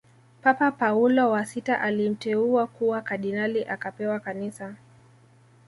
Papa 0.41 0.71
Paulo 0.71 1.31
wa 1.31 1.45
sita 1.45 1.81
alimteua 1.81 2.67
kuwa 2.67 3.01
kardinali 3.01 3.65
akapewa 3.65 4.19
kanisa 4.19 4.75